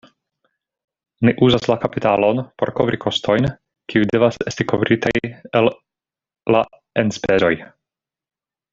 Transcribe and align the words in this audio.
Ni 1.27 1.33
uzas 1.47 1.67
la 1.71 1.75
kapitalon 1.83 2.41
por 2.61 2.71
kovri 2.79 3.01
kostojn, 3.05 3.49
kiuj 3.93 4.09
devas 4.15 4.41
esti 4.53 4.69
kovritaj 4.75 5.15
el 5.61 5.73
la 6.57 6.67
enspezoj. 7.07 7.55